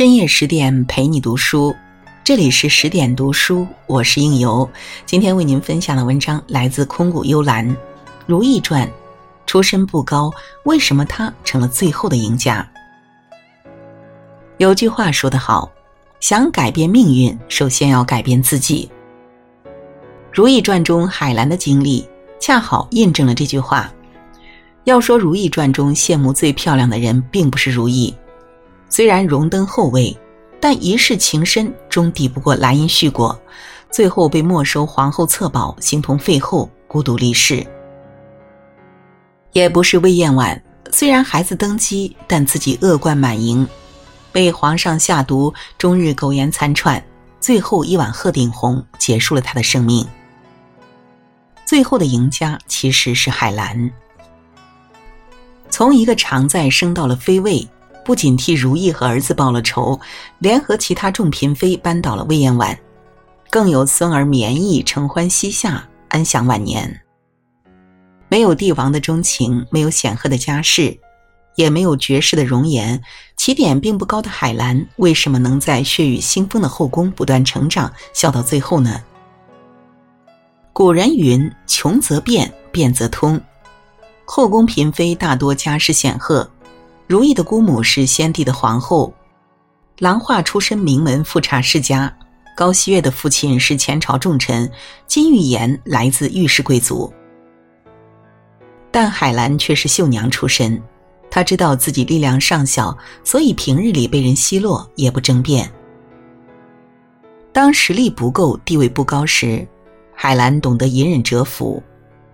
[0.00, 1.76] 深夜十点陪你读书，
[2.24, 4.66] 这里是十点读书，我是应由。
[5.04, 7.68] 今天为您分享的文章来自空谷幽兰，
[8.24, 8.88] 《如懿传》。
[9.44, 10.32] 出身不高，
[10.64, 12.66] 为什么她成了最后的赢家？
[14.56, 15.70] 有句话说得好，
[16.18, 18.90] 想改变命运，首先要改变自己。
[20.32, 22.08] 《如懿传》中海兰的经历，
[22.40, 23.92] 恰好印证了这句话。
[24.84, 28.14] 要说《如懿传》中羡慕最漂亮的人，并不是如懿。
[28.90, 30.14] 虽然荣登后位，
[30.60, 33.40] 但一世情深终抵不过兰因絮果，
[33.90, 37.64] 最后被没收皇后册宝，形同废后，孤独离世。
[39.52, 40.60] 也不是魏延婉，
[40.92, 43.66] 虽然孩子登基，但自己恶贯满盈，
[44.32, 47.02] 被皇上下毒，终日苟延残喘，
[47.40, 50.06] 最后一碗鹤顶红结束了他的生命。
[51.64, 53.90] 最后的赢家其实是海兰，
[55.70, 57.66] 从一个常在升到了妃位。
[58.04, 59.98] 不仅替如意和儿子报了仇，
[60.38, 62.78] 联合其他众嫔妃扳倒了魏延婉，
[63.50, 67.00] 更有孙儿绵意承欢膝下，安享晚年。
[68.28, 70.98] 没有帝王的钟情，没有显赫的家世，
[71.56, 73.02] 也没有绝世的容颜，
[73.36, 79.02] 起点并不高的海兰，为什么能在血雨腥风的后宫不断成长，笑到最后呢？
[80.72, 83.38] 古人云：“穷则变，变则通。”
[84.24, 86.48] 后宫嫔妃大多家世显赫。
[87.10, 89.12] 如意的姑母是先帝的皇后，
[89.98, 92.16] 郎画出身名门富察世家，
[92.56, 94.70] 高希月的父亲是前朝重臣，
[95.08, 97.12] 金玉妍来自御氏贵族。
[98.92, 100.80] 但海兰却是绣娘出身，
[101.28, 105.68] 她知道自己力量尚小，所以平日里被人奚落也不争辩。
[107.52, 109.66] 当实力不够、地位不高时，
[110.14, 111.82] 海兰懂得隐忍蛰伏，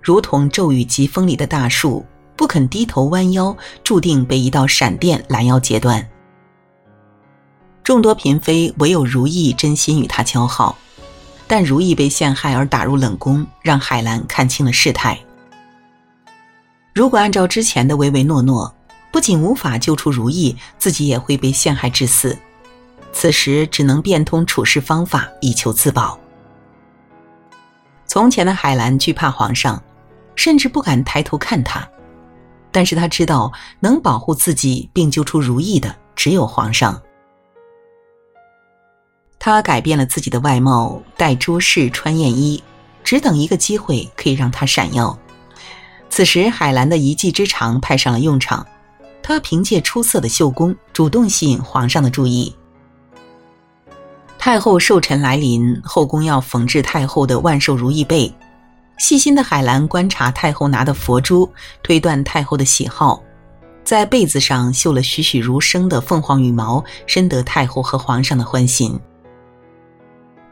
[0.00, 2.02] 如同骤雨疾风里的大树。
[2.36, 6.06] 不肯低头弯腰，注定被一道闪电拦腰截断。
[7.84, 10.76] 众多嫔妃唯有如意真心与他交好，
[11.46, 15.18] 但如意被陷害而打入冷宫，让海兰看清了事态。
[16.94, 18.72] 如果按照之前的唯唯诺诺，
[19.10, 22.38] 不仅无法救出如意，自己也会被陷害致死。
[23.12, 26.18] 此时只能变通处事方法，以求自保。
[28.06, 29.82] 从前的海兰惧怕皇上，
[30.34, 31.86] 甚至不敢抬头看他。
[32.72, 37.00] 但是他知道，能保护自己并救出如意的只有皇上。
[39.38, 42.62] 他改变了自己的外貌，戴珠饰，穿艳衣，
[43.04, 45.16] 只等一个机会可以让他闪耀。
[46.08, 48.66] 此时，海兰的一技之长派上了用场，
[49.22, 52.54] 她凭借出色的绣工，主动吸引皇上的注意。
[54.38, 58.32] 太后寿辰来临，后宫要缝制太后的万寿如意被。
[59.02, 61.52] 细心的海兰观察太后拿的佛珠，
[61.82, 63.20] 推断太后的喜好，
[63.82, 68.96] 在被子上绣了栩栩如生的凤凰羽毛，深得太后和皇上的欢心。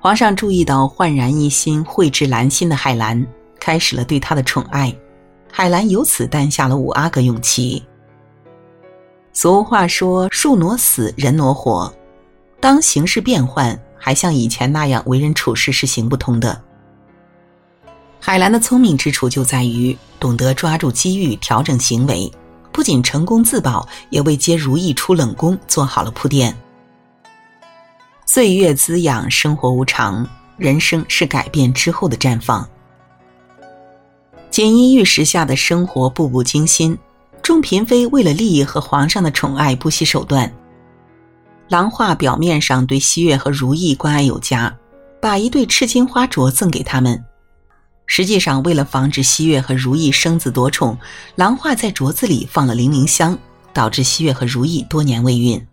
[0.00, 3.22] 皇上注意到焕然一新、蕙质兰心的海兰，
[3.60, 4.96] 开始了对她的宠爱。
[5.52, 7.84] 海兰由此担下了五阿哥永琪。
[9.34, 11.92] 俗话说：“树挪死，人挪活。”
[12.60, 16.62] 当形势变换，还像以前那样为人处事是行不通的。
[18.20, 22.30] 海兰的聪明之处就在于懂得抓住机遇，调整行为，
[22.72, 26.54] 不仅成功自保，也为接如意出冷宫做好了铺垫。
[28.26, 32.68] 岁月滋养，生活无常，人生是改变之后的绽放。
[34.50, 36.98] 锦衣玉食下的生活步步惊心，
[37.40, 40.52] 众嫔妃为了利益和皇上的宠爱不惜手段。
[41.68, 44.74] 郎画表面上对西月和如意关爱有加，
[45.20, 47.24] 把一对赤金花镯赠给他们。
[48.10, 50.98] 实际上，为了防止西月和如意生子夺宠，
[51.36, 53.38] 兰画在镯子里放了零陵香，
[53.72, 55.64] 导致西月和如意多年未孕。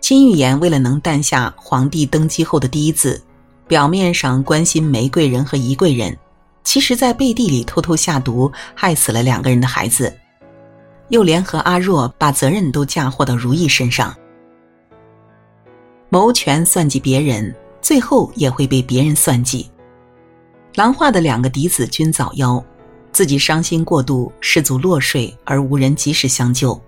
[0.00, 3.20] 金玉妍为了能诞下皇帝登基后的第一子，
[3.66, 6.16] 表面上关心玫贵人和宜贵人，
[6.62, 10.14] 其实在背地里偷偷下毒，害死了两个人的孩子，
[11.08, 14.14] 又联合阿若把责任都嫁祸到如意身上，
[16.10, 19.70] 谋权算计别人，最后也会被别人算计。
[20.76, 22.62] 郎画的两个嫡子均早夭，
[23.10, 26.80] 自己伤心过度，失足落水而无人及时相救，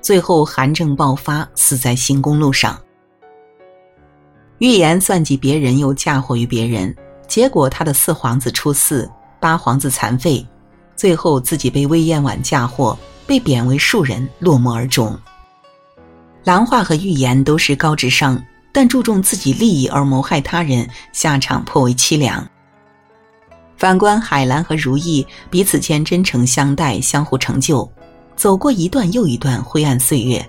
[0.00, 2.80] 最后寒症爆发，死在新宫路上。
[4.58, 6.94] 预言算计别人，又嫁祸于别人，
[7.26, 10.46] 结果他的四皇子出嗣，八皇子残废，
[10.94, 12.96] 最后自己被魏延婉嫁祸，
[13.26, 15.18] 被贬为庶人，落寞而终。
[16.44, 18.40] 兰化和预言都是高智商，
[18.72, 22.48] 但注重自己利益而谋害他人，下场颇为凄凉。
[23.76, 27.90] 反观海兰和如意，彼此间真诚相待，相互成就，
[28.34, 30.44] 走过一段又一段灰暗岁月。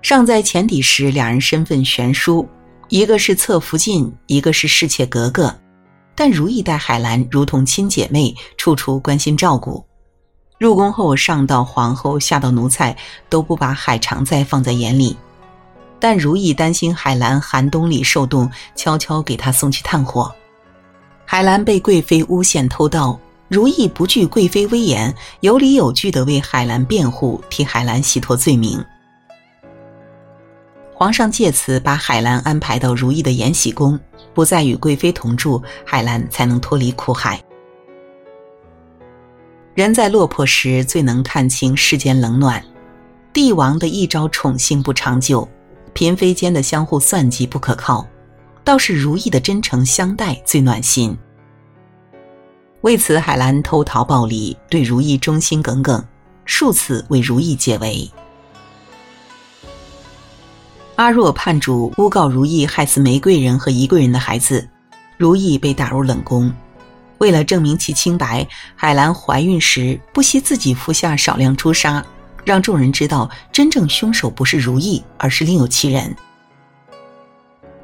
[0.00, 2.48] 尚在前底时，两人身份悬殊，
[2.88, 5.54] 一个是侧福晋，一个是侍妾格格。
[6.14, 9.84] 但如意待海兰如同亲姐妹，处处关心照顾。
[10.58, 12.96] 入宫后，上到皇后，下到奴才，
[13.28, 15.16] 都不把海常在放在眼里。
[16.00, 20.34] 但如意担心海兰寒冬里受冻，悄悄给她送去炭火。
[21.38, 28.84] 海兰被贵妃诬陷偷盗，如意不惧贵妃威严，有理有据地为海兰辩护，替海兰洗脱罪名。
[30.92, 33.96] 皇上借此把海兰安排到如意的延禧宫。
[34.34, 37.40] 不再与贵妃同住，海兰才能脱离苦海。
[39.76, 42.60] 人在落魄时最能看清世间冷暖，
[43.32, 45.48] 帝王的一朝宠幸不长久，
[45.94, 48.04] 嫔妃间的相互算计不可靠，
[48.64, 51.16] 倒是如意的真诚相待最暖心。
[52.82, 56.04] 为此，海兰偷桃报李，对如意忠心耿耿，
[56.44, 58.08] 数次为如意解围。
[60.94, 64.68] 阿若叛主诬告如意害死玫瑰人和宜贵人的孩子，
[65.16, 66.52] 如意被打入冷宫。
[67.18, 68.46] 为了证明其清白，
[68.76, 72.04] 海兰怀孕时不惜自己服下少量朱砂，
[72.44, 76.14] 让众人知道真正凶手不是如意，而是另有其人。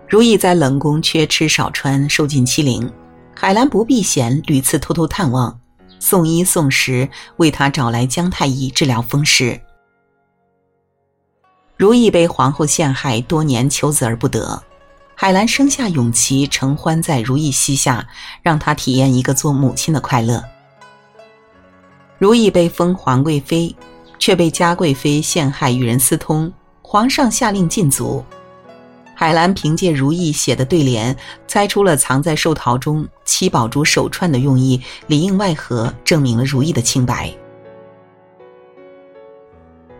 [0.08, 2.88] 如意在冷宫缺吃少穿，受尽欺凌，
[3.34, 5.60] 海兰不避嫌，屡次偷偷探望，
[5.98, 9.60] 送衣送食，为他找来姜太医治疗风湿。
[11.76, 14.62] 如意被皇后陷害多年，求子而不得。
[15.16, 18.06] 海兰生下永琪，承欢在如意膝下，
[18.42, 20.42] 让她体验一个做母亲的快乐。
[22.18, 23.74] 如意被封皇贵妃，
[24.18, 26.50] 却被嘉贵妃陷害，与人私通，
[26.80, 28.24] 皇上下令禁足。
[29.14, 31.16] 海兰凭借如意写的对联，
[31.46, 37.32] 猜出了藏在寿桃中七宝珠手串的用意，里应外合，证明了如意的清白。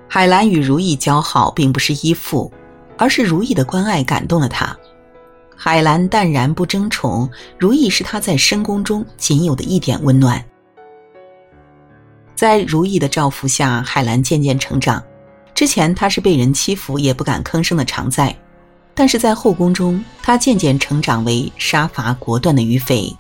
[0.09, 2.53] 海兰与如意交好，并不是依附，
[2.97, 4.77] 而是如意的关爱感动了她。
[5.57, 10.45] 海兰淡然不争宠，如意是她在深宫中仅有的一点温暖。
[12.35, 15.03] 在如意的照拂下，海兰渐渐成长。
[15.55, 18.37] 之前她是被人欺负也不敢吭声的常在，
[18.95, 23.15] 但是在后宫中，她渐渐成长为杀伐果断的于妃。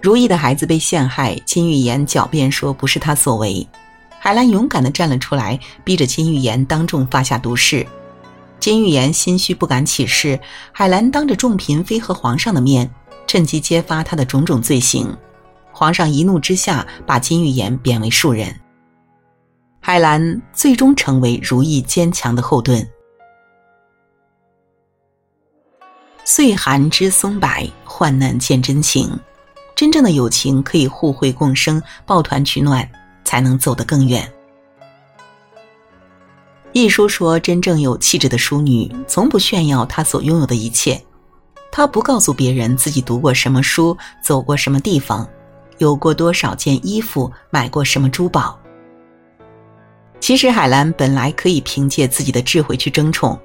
[0.00, 3.66] 如意的孩子被陷害，金玉妍狡辩说不是她所为。
[4.18, 7.86] 海兰勇敢地站了出来，逼着金玉妍当众发下毒誓。
[8.58, 10.40] 金玉妍心虚不敢起誓，
[10.72, 12.90] 海兰当着众嫔妃和皇上的面，
[13.26, 15.14] 趁机揭发她的种种罪行。
[15.70, 18.54] 皇上一怒之下，把金玉妍贬为庶人。
[19.80, 22.88] 海兰最终成为如意坚强的后盾。
[26.24, 27.48] 岁寒知松柏，
[27.84, 29.18] 患难见真情。
[29.74, 32.88] 真正的友情可以互惠共生，抱团取暖。
[33.24, 34.30] 才能走得更远。
[36.72, 41.02] 一书说，真正有气质的淑女，从不炫耀她所拥有的一切。
[41.72, 45.28] 她不告诉别人自己读过什么书，走过什么地方，
[45.78, 48.56] 有过多少件衣服，买过什么珠宝。
[50.20, 53.40] 其实，海兰本来可以凭借自己的智慧去争宠，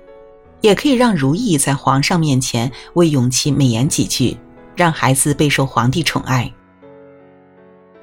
[0.61, 4.37] 也可以让如意在皇上面前为永琪美言几句，
[4.75, 6.51] 让孩子备受皇帝宠爱。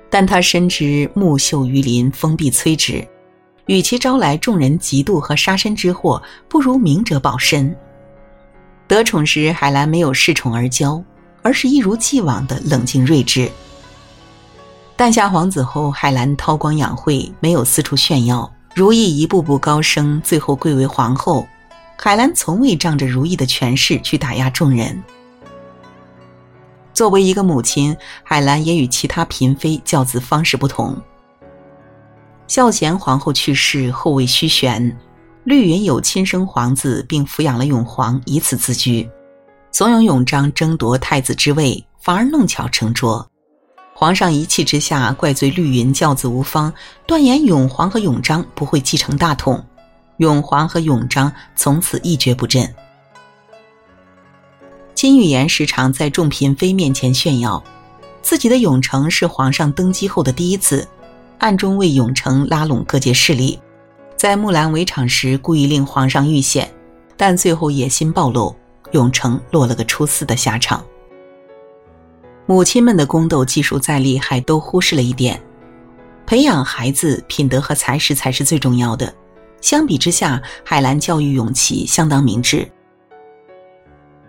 [0.09, 3.07] 但他深知木秀于林，风必摧之。
[3.67, 7.75] 与其招来众人嫉妒和杀身之祸，不如明哲保身。
[8.87, 11.03] 得宠时，海兰没有恃宠而骄，
[11.43, 13.51] 而是一如既往的冷静睿智。
[14.95, 18.49] 诞下皇子后，海兰韬光养晦，没有四处炫耀。
[18.73, 21.45] 如意一步步高升，最后贵为皇后。
[21.97, 25.03] 海兰从未仗着如意的权势去打压众人。
[26.93, 30.97] 作为一个母亲，海兰也与其他嫔妃教子方式不同。
[32.47, 34.97] 孝贤皇后去世，后位虚悬，
[35.45, 39.09] 绿云有亲生皇子，并抚养了永皇，以此自居，
[39.73, 43.29] 怂恿永璋争夺太子之位，反而弄巧成拙。
[43.93, 46.73] 皇上一气之下，怪罪绿云教子无方，
[47.07, 49.63] 断言永皇和永璋不会继承大统，
[50.19, 52.73] 永皇和永璋从此一蹶不振。
[54.95, 57.63] 金玉妍时常在众嫔妃面前炫耀，
[58.23, 60.89] 自己的永城是皇上登基后的第一次，
[61.39, 63.59] 暗中为永城拉拢各界势力，
[64.17, 66.73] 在木兰围场时故意令皇上遇险，
[67.17, 68.57] 但最后野心暴露，
[68.93, 70.83] 永城落了个出四的下场。
[72.47, 75.39] 母亲们的宫斗技术再厉害，都忽视了一点：
[76.25, 79.13] 培养孩子品德和才识才是最重要的。
[79.61, 82.71] 相比之下，海兰教育永琪相当明智。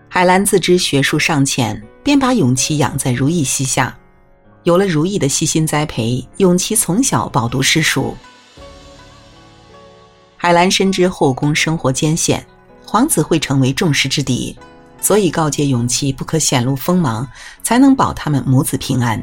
[0.09, 3.95] 海兰自知学术尚浅，便把永琪养在如意膝下。
[4.63, 8.15] 有了如意的细心栽培，永琪从小饱读诗书。
[10.35, 12.45] 海兰深知后宫生活艰险，
[12.85, 14.57] 皇子会成为众矢之的，
[14.99, 17.27] 所以告诫永琪不可显露锋芒，
[17.61, 19.21] 才能保他们母子平安。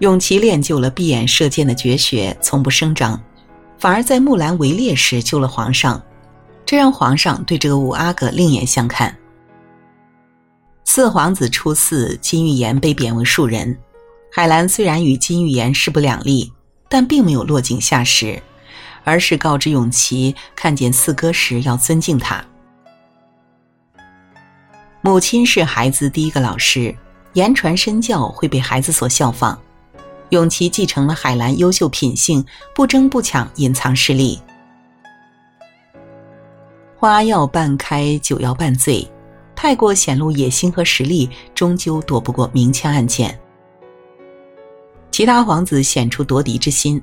[0.00, 3.20] 永琪练就了闭眼射箭的绝学，从不声张，
[3.78, 6.02] 反而在木兰围猎时救了皇上，
[6.64, 9.16] 这让皇上对这个五阿哥另眼相看。
[10.84, 13.76] 四皇子出嗣，金玉妍被贬为庶人。
[14.32, 16.50] 海兰虽然与金玉妍势不两立，
[16.88, 18.42] 但并没有落井下石，
[19.04, 22.44] 而是告知永琪，看见四哥时要尊敬他。
[25.02, 26.94] 母亲是孩子第一个老师，
[27.34, 29.58] 言传身教会被孩子所效仿。
[30.30, 34.40] 永琪继承了海兰优秀品性，不争不抢，隐藏实力。
[36.96, 39.06] 花要半开，酒要半醉，
[39.54, 43.38] 太过显露野心和实力，终究躲不过明枪暗箭。
[45.10, 47.00] 其他皇子显出夺嫡之心，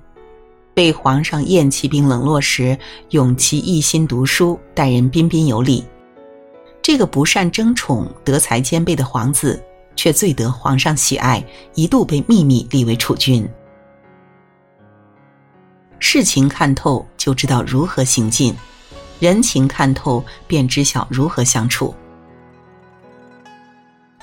[0.74, 2.78] 被皇上厌弃并冷落时，
[3.12, 5.84] 永琪一心读书，待人彬彬有礼。
[6.82, 9.64] 这个不善争宠、德才兼备的皇子。
[9.96, 13.48] 却最得皇上喜爱，一度被秘密立为储君。
[16.00, 18.54] 事情看透，就知道如何行进；
[19.20, 21.96] 人情看透，便知晓如何相处。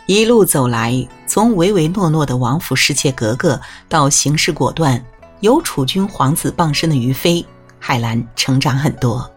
[0.07, 5.03] 一路走来，从唯唯诺诺的王府侍妾格格，到行事果断、
[5.41, 7.45] 有储君皇子傍身的于妃，
[7.79, 9.29] 海兰成长很多。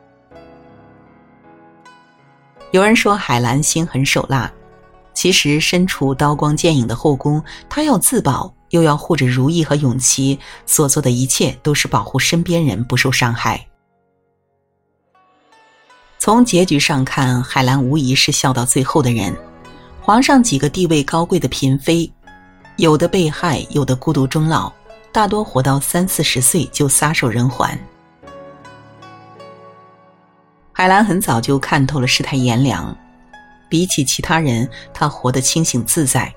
[2.71, 4.51] 有人说海兰心狠手辣。
[5.13, 13.65] 其实身处刀光剑影的后宫，他要自保，又要护着如意和永琪，所做的一切都是保护身边人不受伤害。
[16.19, 19.35] 从结局上看，海兰无疑是笑到最后的人。
[20.01, 22.11] 皇上几个地位高贵的嫔妃，
[22.77, 24.71] 有的被害，有的孤独终老，
[25.11, 27.77] 大多活到三四十岁就撒手人寰。
[30.71, 32.93] 海兰很早就看透了世态炎凉。
[33.73, 36.31] 比起其他人，他活得清醒自在，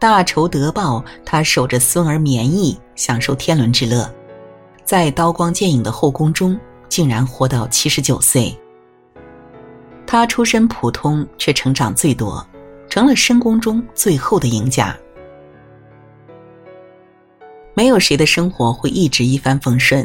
[0.00, 4.12] 大仇得报，他守着孙儿绵意，享受天伦之乐，
[4.84, 6.58] 在刀光剑影的后宫中，
[6.88, 8.52] 竟然活到七十九岁。
[10.08, 12.44] 他出身普通，却成长最多，
[12.88, 14.92] 成了深宫中最后的赢家。
[17.74, 20.04] 没有谁的生活会一直一帆风顺，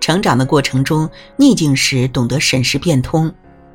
[0.00, 3.32] 成长的过程中，逆境时懂得审时变通。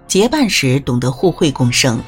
[0.10, 2.02] 结伴时懂得互惠共生，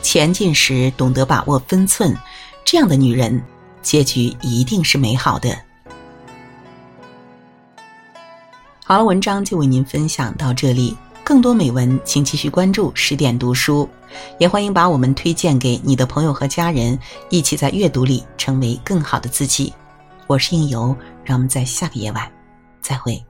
[0.00, 2.16] 前进时懂得把握分寸，
[2.64, 3.42] 这样的女人，
[3.82, 5.58] 结局一定是美好的。
[8.84, 13.88] 好了，文章就为您分享到这里，更多美文请继续关注十点读书，
[14.38, 16.96] 也欢迎把我们推荐给你的朋友和家人，
[17.28, 19.74] 一起在阅读里成为更好的自己。
[20.28, 22.30] 我是应由，让我们在下个夜晚
[22.80, 23.20] 再会。